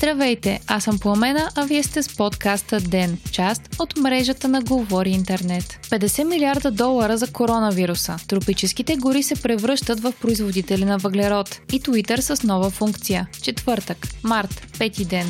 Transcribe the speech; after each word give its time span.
Здравейте, 0.00 0.60
аз 0.66 0.84
съм 0.84 0.98
Пламена, 0.98 1.50
а 1.56 1.66
вие 1.66 1.82
сте 1.82 2.02
с 2.02 2.16
подкаста 2.16 2.80
ДЕН, 2.80 3.18
част 3.32 3.76
от 3.78 3.96
мрежата 3.96 4.48
на 4.48 4.62
Говори 4.62 5.10
Интернет. 5.10 5.64
50 5.64 6.24
милиарда 6.24 6.70
долара 6.70 7.16
за 7.16 7.32
коронавируса. 7.32 8.16
Тропическите 8.28 8.96
гори 8.96 9.22
се 9.22 9.42
превръщат 9.42 10.00
в 10.00 10.12
производители 10.20 10.84
на 10.84 10.98
въглерод. 10.98 11.60
И 11.72 11.80
Twitter 11.80 12.20
с 12.20 12.42
нова 12.42 12.70
функция. 12.70 13.28
Четвъртък, 13.42 14.08
март, 14.24 14.66
пети 14.78 15.04
ден. 15.04 15.26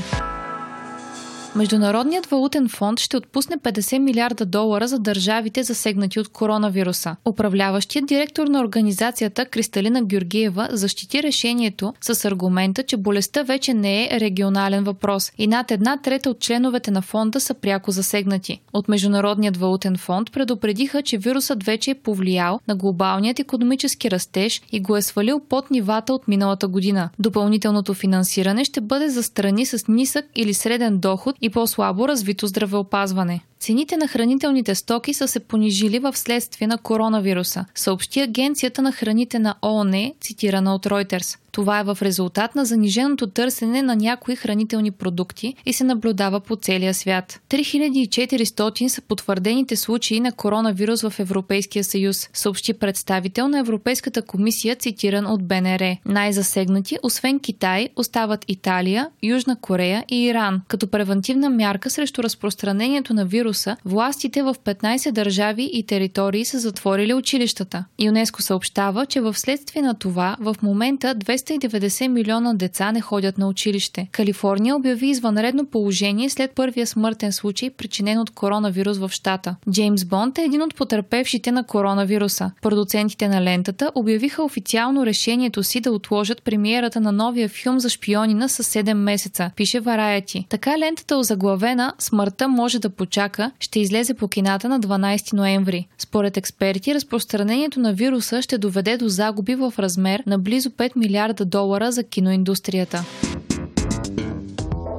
Международният 1.56 2.26
валутен 2.26 2.68
фонд 2.68 3.00
ще 3.00 3.16
отпусне 3.16 3.58
50 3.58 3.98
милиарда 3.98 4.46
долара 4.46 4.88
за 4.88 4.98
държавите 4.98 5.62
засегнати 5.62 6.20
от 6.20 6.28
коронавируса. 6.28 7.16
Управляващият 7.24 8.06
директор 8.06 8.46
на 8.46 8.60
организацията 8.60 9.46
Кристалина 9.46 10.02
Георгиева 10.02 10.68
защити 10.72 11.22
решението 11.22 11.94
с 12.00 12.24
аргумента, 12.24 12.82
че 12.82 12.96
болестта 12.96 13.42
вече 13.42 13.74
не 13.74 14.05
е 14.05 14.20
регионален 14.20 14.84
въпрос 14.84 15.32
и 15.38 15.46
над 15.46 15.70
една 15.70 15.96
трета 15.96 16.30
от 16.30 16.41
членовете 16.41 16.91
на 16.91 17.02
фонда 17.02 17.41
са 17.41 17.55
пряко 17.55 17.91
засегнати. 17.91 18.60
От 18.72 18.88
Международният 18.88 19.56
валутен 19.56 19.96
фонд 19.96 20.32
предупредиха, 20.32 21.02
че 21.02 21.19
вирусът 21.19 21.64
вече 21.64 21.91
е 21.91 21.94
повлиял 21.94 22.60
на 22.69 22.77
глобалният 22.77 23.38
економически 23.38 24.10
растеж 24.10 24.62
и 24.72 24.80
го 24.80 24.96
е 24.96 25.02
свалил 25.02 25.41
под 25.48 25.70
нивата 25.70 26.14
от 26.14 26.28
миналата 26.28 26.69
година. 26.69 27.10
Допълнителното 27.19 27.94
финансиране 27.94 28.64
ще 28.64 28.80
бъде 28.80 29.08
за 29.08 29.22
страни 29.22 29.66
с 29.66 29.88
нисък 29.88 30.24
или 30.36 30.55
среден 30.55 30.98
доход 30.98 31.36
и 31.40 31.50
по-слабо 31.50 32.08
развито 32.08 32.46
здравеопазване. 32.46 33.40
Цените 33.60 33.96
на 33.96 34.09
хранителните 34.09 34.74
стоки 34.74 35.14
са 35.14 35.28
се 35.28 35.41
понижили 35.41 35.98
в 35.98 36.16
следствие 36.16 36.69
на 36.69 36.78
коронавируса, 36.78 37.64
съобщи 37.74 38.20
Агенцията 38.20 38.83
на 38.83 38.92
храните 38.92 39.38
на 39.38 39.55
ООН, 39.62 40.12
цитирана 40.20 40.75
от 40.75 40.86
Reuters. 40.86 41.39
Това 41.53 41.81
е 41.81 41.84
в 41.84 41.98
резултат 42.03 42.55
на 42.55 42.64
заниженото 42.64 43.27
търсене 43.27 43.83
на 43.83 43.97
някои 43.97 44.36
хранителни 44.36 44.91
продукти 44.91 45.55
и 45.66 45.72
се 45.72 45.84
наблюдава 45.84 46.41
по 46.41 46.56
целия 46.56 46.94
свят. 46.94 47.41
3400 47.50 48.88
са 48.88 49.00
потвърдените 49.00 49.77
случаи 49.77 50.20
на 50.20 50.33
коронавирус 50.33 51.03
в 51.03 51.14
Европейския 51.19 51.84
съюз, 51.84 52.28
съобщи 52.33 52.72
представител 52.72 53.48
на 53.48 53.58
Европейската 53.58 54.22
комисия, 54.22 54.77
цитиран 54.77 55.27
от 55.27 55.44
БНР. 55.44 55.97
Най-засегнати, 56.06 56.98
освен 57.03 57.41
Китай, 57.41 57.88
остават 57.97 58.44
Италия, 58.48 59.08
Южна 59.22 59.56
Корея 59.56 60.05
и 60.08 60.25
Иран. 60.25 60.61
Като 60.69 60.86
превентивна 60.86 61.50
мярка 61.50 61.91
срещу 61.91 62.22
разпространението 62.22 63.14
на 63.14 63.25
вируса, 63.25 63.50
властите 63.84 64.43
в 64.43 64.55
15 64.65 65.11
държави 65.12 65.70
и 65.73 65.87
територии 65.87 66.45
са 66.45 66.59
затворили 66.59 67.15
училищата. 67.15 67.84
ЮНЕСКО 67.98 68.43
съобщава, 68.43 69.06
че 69.06 69.20
в 69.20 69.39
следствие 69.39 69.83
на 69.83 69.95
това 69.95 70.37
в 70.41 70.56
момента 70.62 71.15
290 71.15 72.09
милиона 72.09 72.55
деца 72.55 72.93
не 72.93 73.01
ходят 73.01 73.39
на 73.39 73.48
училище. 73.48 74.09
Калифорния 74.12 74.77
обяви 74.77 75.06
извънредно 75.06 75.67
положение 75.67 76.31
след 76.31 76.51
първия 76.51 76.87
смъртен 76.87 77.33
случай, 77.33 77.71
причинен 77.71 78.19
от 78.19 78.31
коронавирус 78.31 78.98
в 78.98 79.11
щата. 79.12 79.56
Джеймс 79.71 80.05
Бонд 80.05 80.39
е 80.39 80.43
един 80.43 80.62
от 80.62 80.75
потърпевшите 80.75 81.53
на 81.53 81.65
коронавируса. 81.65 82.51
Продуцентите 82.62 83.28
на 83.28 83.43
лентата 83.43 83.91
обявиха 83.95 84.43
официално 84.43 85.06
решението 85.06 85.62
си 85.62 85.81
да 85.81 85.93
отложат 85.93 86.43
премиерата 86.43 87.01
на 87.01 87.12
новия 87.12 87.48
филм 87.48 87.81
за 87.81 87.89
шпионина 87.89 88.48
с 88.48 88.62
7 88.62 88.95
месеца, 88.95 89.51
пише 89.56 89.81
Вараяти. 89.81 90.47
Така 90.48 90.78
лентата 90.78 91.17
озаглавена 91.17 91.93
«Смъртта 91.98 92.48
може 92.48 92.78
да 92.78 92.91
почака» 92.91 93.39
ще 93.60 93.80
излезе 93.80 94.14
по 94.14 94.28
кината 94.28 94.69
на 94.69 94.80
12 94.80 95.33
ноември. 95.33 95.88
Според 95.98 96.36
експерти, 96.36 96.94
разпространението 96.94 97.80
на 97.80 97.92
вируса 97.92 98.42
ще 98.42 98.58
доведе 98.58 98.97
до 98.97 99.08
загуби 99.08 99.55
в 99.55 99.74
размер 99.78 100.22
на 100.27 100.38
близо 100.38 100.70
5 100.70 100.97
милиарда 100.97 101.20
милиарда 101.20 101.44
долара 101.44 101.92
за 101.92 102.05
киноиндустрията. 102.05 103.05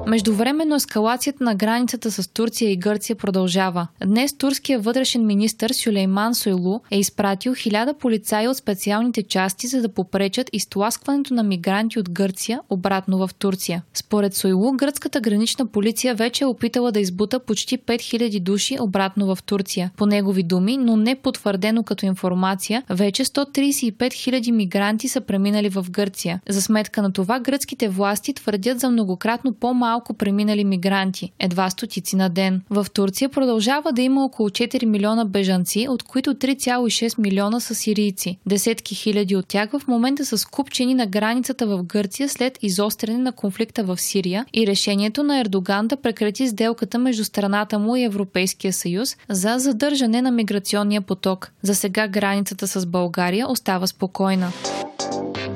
Междувременно 0.06 0.74
ескалацията 0.74 1.44
на 1.44 1.54
границата 1.54 2.10
с 2.10 2.32
Турция 2.32 2.70
и 2.70 2.76
Гърция 2.76 3.16
продължава. 3.16 3.88
Днес 4.06 4.36
турският 4.36 4.84
вътрешен 4.84 5.26
министр 5.26 5.74
Сюлейман 5.74 6.34
Сойлу 6.34 6.80
е 6.90 6.98
изпратил 6.98 7.54
хиляда 7.54 7.94
полицаи 7.94 8.48
от 8.48 8.56
специалните 8.56 9.22
части, 9.22 9.66
за 9.66 9.82
да 9.82 9.88
попречат 9.88 10.50
изтласкването 10.52 11.34
на 11.34 11.42
мигранти 11.42 11.98
от 11.98 12.10
Гърция 12.10 12.60
обратно 12.70 13.18
в 13.18 13.30
Турция. 13.38 13.82
Според 13.94 14.34
Сойлу, 14.34 14.72
гръцката 14.72 15.20
гранична 15.20 15.66
полиция 15.66 16.14
вече 16.14 16.44
е 16.44 16.46
опитала 16.46 16.92
да 16.92 17.00
избута 17.00 17.40
почти 17.40 17.78
5000 17.78 18.40
души 18.40 18.76
обратно 18.80 19.34
в 19.34 19.42
Турция. 19.42 19.90
По 19.96 20.06
негови 20.06 20.42
думи, 20.42 20.76
но 20.76 20.96
не 20.96 21.14
потвърдено 21.14 21.82
като 21.82 22.06
информация, 22.06 22.82
вече 22.90 23.24
135 23.24 23.96
000 23.96 24.50
мигранти 24.50 25.08
са 25.08 25.20
преминали 25.20 25.68
в 25.68 25.86
Гърция. 25.90 26.40
За 26.48 26.62
сметка 26.62 27.02
на 27.02 27.12
това, 27.12 27.40
гръцките 27.40 27.88
власти 27.88 28.34
твърдят 28.34 28.80
за 28.80 28.90
многократно 28.90 29.52
по-малко 29.52 29.92
малко 30.02 30.14
преминали 30.14 30.64
мигранти, 30.64 31.32
едва 31.38 31.70
стотици 31.70 32.16
на 32.16 32.28
ден. 32.28 32.62
В 32.70 32.86
Турция 32.94 33.28
продължава 33.28 33.92
да 33.92 34.02
има 34.02 34.24
около 34.24 34.48
4 34.48 34.84
милиона 34.84 35.24
бежанци, 35.24 35.86
от 35.88 36.02
които 36.02 36.34
3,6 36.34 37.18
милиона 37.18 37.60
са 37.60 37.74
сирийци. 37.74 38.38
Десетки 38.46 38.94
хиляди 38.94 39.36
от 39.36 39.46
тях 39.46 39.70
в 39.70 39.88
момента 39.88 40.24
са 40.24 40.38
скупчени 40.38 40.94
на 40.94 41.06
границата 41.06 41.66
в 41.66 41.82
Гърция 41.82 42.28
след 42.28 42.58
изостряне 42.62 43.18
на 43.18 43.32
конфликта 43.32 43.84
в 43.84 44.00
Сирия 44.00 44.46
и 44.54 44.66
решението 44.66 45.22
на 45.22 45.40
Ердоган 45.40 45.88
да 45.88 45.96
прекрати 45.96 46.48
сделката 46.48 46.98
между 46.98 47.24
страната 47.24 47.78
му 47.78 47.96
и 47.96 48.02
Европейския 48.02 48.72
съюз 48.72 49.16
за 49.28 49.58
задържане 49.58 50.22
на 50.22 50.30
миграционния 50.30 51.00
поток. 51.00 51.52
За 51.62 51.74
сега 51.74 52.08
границата 52.08 52.66
с 52.66 52.86
България 52.86 53.50
остава 53.50 53.86
спокойна. 53.86 54.52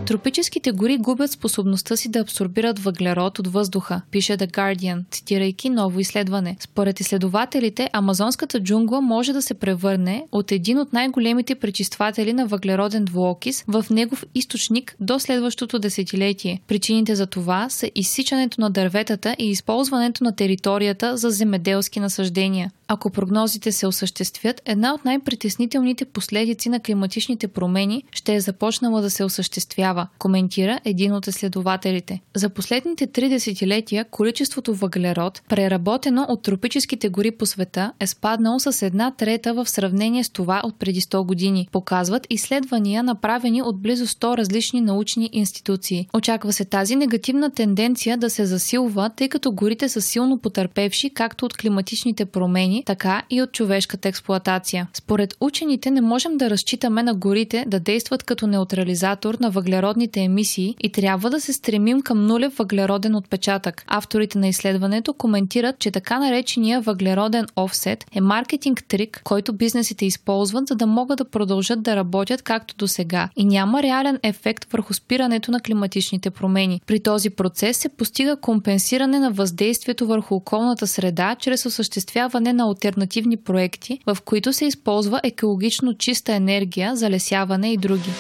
Тропическите 0.07 0.73
гори 0.73 0.99
губят 0.99 1.31
способността 1.31 1.97
си 1.97 2.09
да 2.09 2.19
абсорбират 2.19 2.79
въглерод 2.79 3.39
от 3.39 3.47
въздуха, 3.47 4.03
пише 4.11 4.37
The 4.37 4.53
Guardian, 4.53 5.05
цитирайки 5.11 5.71
ново 5.71 6.01
изследване. 6.01 6.57
Според 6.61 7.01
изследователите, 7.01 7.91
амазонската 7.93 8.61
джунгла 8.61 9.01
може 9.01 9.33
да 9.33 9.43
се 9.43 9.55
превърне 9.55 10.25
от 10.33 10.53
един 10.53 10.79
от 10.79 10.93
най-големите 10.93 11.55
пречистватели 11.55 12.33
на 12.33 12.47
въглероден 12.47 13.05
двуокис 13.05 13.65
в 13.69 13.87
негов 13.91 14.25
източник 14.35 14.97
до 15.01 15.19
следващото 15.19 15.79
десетилетие. 15.79 16.61
Причините 16.67 17.15
за 17.15 17.27
това 17.27 17.69
са 17.69 17.91
изсичането 17.95 18.61
на 18.61 18.71
дърветата 18.71 19.37
и 19.39 19.51
използването 19.51 20.25
на 20.25 20.37
територията 20.37 21.17
за 21.17 21.31
земеделски 21.31 22.01
насъждения. 22.01 22.71
Ако 22.89 23.11
прогнозите 23.11 23.73
се 23.73 23.87
осъществят, 23.87 24.63
една 24.65 24.95
от 24.95 25.05
най-притеснителните 25.05 26.05
последици 26.05 26.69
на 26.69 26.81
климатичните 26.81 27.49
промени 27.49 28.05
ще 28.13 28.35
е 28.35 28.41
започнала 28.41 29.01
да 29.01 29.11
се 29.11 29.25
осъществява, 29.25 29.96
коментира 30.19 30.81
един 30.85 31.13
от 31.13 31.27
изследователите. 31.27 32.21
За 32.35 32.49
последните 32.49 33.07
три 33.07 33.29
десетилетия 33.29 34.05
количеството 34.05 34.75
въглерод, 34.75 35.43
преработено 35.49 36.27
от 36.29 36.43
тропическите 36.43 37.09
гори 37.09 37.31
по 37.31 37.47
света, 37.47 37.93
е 38.01 38.07
спаднало 38.07 38.61
с 38.61 38.87
една 38.87 39.11
трета 39.11 39.55
в 39.55 39.69
сравнение 39.69 40.25
с 40.25 40.31
това 40.31 40.61
от 40.65 40.79
преди 40.79 41.01
100 41.01 41.27
години, 41.27 41.69
показват 41.73 42.27
изследвания 42.31 43.03
направени 43.03 43.63
от 43.63 43.81
близо 43.83 44.07
100 44.07 44.37
различни 44.37 44.81
научни 44.81 45.31
институции. 45.33 46.09
Очаква 46.15 46.53
се 46.53 46.65
тази 46.65 46.97
негативна 46.97 47.51
тенденция 47.51 48.19
да 48.19 48.31
се 48.31 48.47
засилва, 48.47 49.11
тъй 49.17 49.29
като 49.29 49.53
горите 49.53 49.89
са 49.89 50.03
силно 50.03 50.39
потърпевши 50.39 51.11
както 51.11 51.45
от 51.45 51.57
климатичните 51.57 52.25
промени, 52.25 52.83
така 52.87 53.23
и 53.31 53.43
от 53.43 53.53
човешката 53.53 54.09
експлоатация. 54.09 54.89
Според 54.95 55.37
учените 55.41 55.91
не 55.91 56.01
можем 56.01 56.37
да 56.37 56.51
разчитаме 56.51 57.03
на 57.03 57.15
горите 57.15 57.65
да 57.67 57.81
действат 57.81 58.23
като 58.23 58.47
неутрализатор 58.47 59.35
на 59.41 59.51
въглеродните 59.87 60.21
емисии 60.21 60.77
и 60.83 60.93
трябва 60.93 61.31
да 61.31 61.41
се 61.41 61.53
стремим 61.53 62.03
към 62.03 62.27
нулев 62.27 62.57
въглероден 62.57 63.15
отпечатък. 63.15 63.85
Авторите 63.87 64.39
на 64.39 64.49
изследването 64.49 65.15
коментират, 65.15 65.79
че 65.79 65.91
така 65.91 66.19
наречения 66.19 66.81
въглероден 66.81 67.47
офсет 67.57 68.05
е 68.13 68.21
маркетинг 68.21 68.85
трик, 68.89 69.21
който 69.25 69.53
бизнесите 69.53 70.07
използват, 70.07 70.69
за 70.69 70.75
да 70.75 70.87
могат 70.87 71.19
да 71.19 71.25
продължат 71.25 71.83
да 71.83 71.97
работят 71.97 72.43
както 72.43 72.75
до 72.77 72.89
сега 72.89 73.29
и 73.37 73.45
няма 73.45 73.83
реален 73.83 74.19
ефект 74.23 74.73
върху 74.73 74.95
спирането 74.95 75.51
на 75.51 75.61
климатичните 75.61 76.31
промени. 76.31 76.81
При 76.87 77.01
този 77.01 77.31
процес 77.31 77.77
се 77.77 77.89
постига 77.89 78.37
компенсиране 78.37 79.19
на 79.19 79.31
въздействието 79.31 80.07
върху 80.07 80.35
околната 80.35 80.87
среда 80.87 81.37
чрез 81.41 81.67
осъществяване 81.67 82.53
на 82.53 82.65
альтернативни 82.65 83.37
проекти, 83.37 83.99
в 84.07 84.19
които 84.25 84.53
се 84.53 84.65
използва 84.65 85.21
екологично 85.25 85.95
чиста 85.95 86.33
енергия, 86.33 86.97
залесяване 86.97 87.73
и 87.73 87.77
други. 87.77 88.11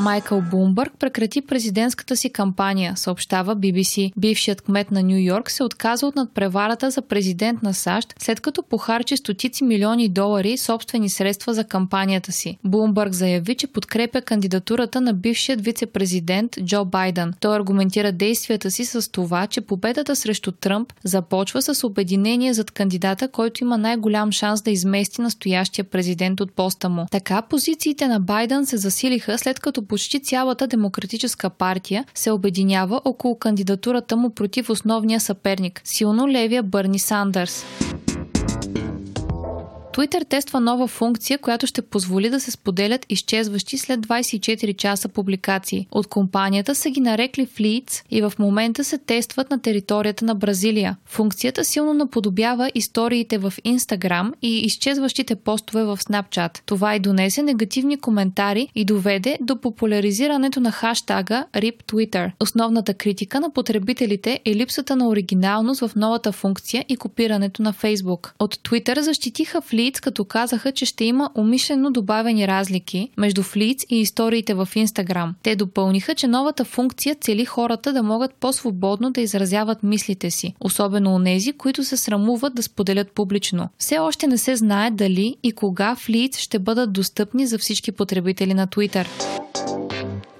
Майкъл 0.00 0.40
Бумбърг 0.40 0.92
прекрати 0.98 1.42
президентската 1.42 2.16
си 2.16 2.30
кампания, 2.30 2.92
съобщава 2.96 3.56
BBC. 3.56 4.12
Бившият 4.16 4.62
кмет 4.62 4.90
на 4.90 5.02
Нью 5.02 5.18
Йорк 5.18 5.50
се 5.50 5.64
отказа 5.64 6.06
от 6.06 6.16
надпреварата 6.16 6.90
за 6.90 7.02
президент 7.02 7.62
на 7.62 7.74
САЩ, 7.74 8.14
след 8.18 8.40
като 8.40 8.62
похарчи 8.62 9.16
стотици 9.16 9.64
милиони 9.64 10.08
долари 10.08 10.56
собствени 10.56 11.08
средства 11.08 11.54
за 11.54 11.64
кампанията 11.64 12.32
си. 12.32 12.58
Бумбърг 12.64 13.12
заяви, 13.12 13.54
че 13.54 13.66
подкрепя 13.66 14.20
кандидатурата 14.20 15.00
на 15.00 15.14
бившият 15.14 15.60
вице-президент 15.60 16.56
Джо 16.64 16.84
Байден. 16.84 17.32
Той 17.40 17.56
аргументира 17.56 18.12
действията 18.12 18.70
си 18.70 18.84
с 18.84 19.10
това, 19.12 19.46
че 19.46 19.60
победата 19.60 20.16
срещу 20.16 20.52
Тръмп 20.52 20.92
започва 21.04 21.62
с 21.62 21.86
обединение 21.86 22.54
зад 22.54 22.70
кандидата, 22.70 23.28
който 23.28 23.64
има 23.64 23.78
най-голям 23.78 24.32
шанс 24.32 24.62
да 24.62 24.70
измести 24.70 25.22
настоящия 25.22 25.84
президент 25.84 26.40
от 26.40 26.52
поста 26.52 26.88
му. 26.88 27.06
Така 27.10 27.42
позициите 27.42 28.08
на 28.08 28.20
Байден 28.20 28.66
се 28.66 28.76
засилиха 28.76 29.38
след 29.38 29.60
като 29.60 29.89
почти 29.90 30.20
цялата 30.20 30.66
демократическа 30.66 31.50
партия 31.50 32.04
се 32.14 32.30
обединява 32.30 33.00
около 33.04 33.38
кандидатурата 33.38 34.16
му 34.16 34.30
против 34.30 34.70
основния 34.70 35.20
съперник– 35.20 35.80
силно 35.84 36.28
левия 36.28 36.62
Бърни 36.62 36.98
Сандърс. 36.98 37.64
Twitter 39.92 40.28
тества 40.28 40.60
нова 40.60 40.86
функция, 40.86 41.38
която 41.38 41.66
ще 41.66 41.82
позволи 41.82 42.30
да 42.30 42.40
се 42.40 42.50
споделят 42.50 43.06
изчезващи 43.08 43.78
след 43.78 44.00
24 44.00 44.76
часа 44.76 45.08
публикации. 45.08 45.86
От 45.90 46.06
компанията 46.06 46.74
са 46.74 46.90
ги 46.90 47.00
нарекли 47.00 47.46
Fleets 47.46 48.02
и 48.10 48.22
в 48.22 48.32
момента 48.38 48.84
се 48.84 48.98
тестват 48.98 49.50
на 49.50 49.60
територията 49.60 50.24
на 50.24 50.34
Бразилия. 50.34 50.96
Функцията 51.06 51.64
силно 51.64 51.94
наподобява 51.94 52.70
историите 52.74 53.38
в 53.38 53.52
Instagram 53.66 54.32
и 54.42 54.58
изчезващите 54.58 55.34
постове 55.34 55.84
в 55.84 55.96
Snapchat. 55.96 56.60
Това 56.66 56.94
и 56.96 57.00
донесе 57.00 57.42
негативни 57.42 57.96
коментари 57.96 58.68
и 58.74 58.84
доведе 58.84 59.38
до 59.40 59.60
популяризирането 59.60 60.60
на 60.60 60.72
хаштага 60.72 61.46
RIP 61.54 61.82
Twitter. 61.84 62.30
Основната 62.40 62.94
критика 62.94 63.40
на 63.40 63.52
потребителите 63.52 64.40
е 64.44 64.54
липсата 64.54 64.96
на 64.96 65.08
оригиналност 65.08 65.80
в 65.80 65.90
новата 65.96 66.32
функция 66.32 66.84
и 66.88 66.96
копирането 66.96 67.62
на 67.62 67.72
Facebook. 67.72 68.30
От 68.38 68.54
Twitter 68.54 69.00
защитиха 69.00 69.62
Fleets 69.62 69.79
Флиц, 69.80 70.00
като 70.00 70.24
казаха, 70.24 70.72
че 70.72 70.86
ще 70.86 71.04
има 71.04 71.30
умишлено 71.34 71.90
добавени 71.90 72.48
разлики 72.48 73.10
между 73.16 73.42
Флиц 73.42 73.84
и 73.90 74.00
историите 74.00 74.54
в 74.54 74.68
Инстаграм. 74.74 75.34
Те 75.42 75.56
допълниха, 75.56 76.14
че 76.14 76.26
новата 76.26 76.64
функция 76.64 77.14
цели 77.14 77.44
хората 77.44 77.92
да 77.92 78.02
могат 78.02 78.34
по-свободно 78.34 79.10
да 79.10 79.20
изразяват 79.20 79.82
мислите 79.82 80.30
си, 80.30 80.54
особено 80.60 81.14
у 81.14 81.18
нези, 81.18 81.52
които 81.52 81.84
се 81.84 81.96
срамуват 81.96 82.54
да 82.54 82.62
споделят 82.62 83.12
публично. 83.12 83.68
Все 83.78 83.98
още 83.98 84.26
не 84.26 84.38
се 84.38 84.56
знае 84.56 84.90
дали 84.90 85.36
и 85.42 85.52
кога 85.52 85.96
Флиц 85.96 86.38
ще 86.38 86.58
бъдат 86.58 86.92
достъпни 86.92 87.46
за 87.46 87.58
всички 87.58 87.92
потребители 87.92 88.54
на 88.54 88.66
Twitter. 88.66 89.06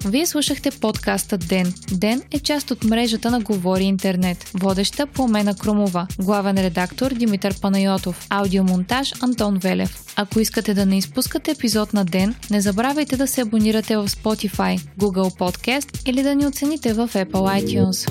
Вие 0.05 0.27
слушахте 0.27 0.71
подкаста 0.71 1.39
Ден. 1.39 1.75
Ден 1.93 2.23
е 2.33 2.39
част 2.39 2.71
от 2.71 2.85
мрежата 2.85 3.31
на 3.31 3.41
Говори 3.41 3.85
Интернет. 3.85 4.51
Водеща 4.55 5.07
Пламена 5.07 5.55
Крумова. 5.55 6.07
Главен 6.19 6.59
редактор 6.59 7.15
Димитър 7.15 7.61
Панайотов. 7.61 8.27
Аудиомонтаж 8.31 9.13
Антон 9.23 9.59
Велев. 9.59 10.05
Ако 10.17 10.41
искате 10.41 10.75
да 10.75 10.87
не 10.87 10.99
изпускате 10.99 11.51
епизод 11.51 11.93
на 11.93 12.05
Ден, 12.05 12.35
не 12.51 12.61
забравяйте 12.61 13.17
да 13.17 13.27
се 13.27 13.41
абонирате 13.41 13.97
в 13.97 14.09
Spotify, 14.09 14.81
Google 14.99 15.39
Podcast 15.39 16.09
или 16.09 16.23
да 16.23 16.35
ни 16.35 16.47
оцените 16.47 16.93
в 16.93 17.09
Apple 17.09 17.65
iTunes. 17.65 18.11